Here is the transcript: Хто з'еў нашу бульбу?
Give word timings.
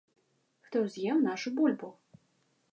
Хто 0.69 0.81
з'еў 0.95 1.21
нашу 1.27 1.55
бульбу? 1.61 1.93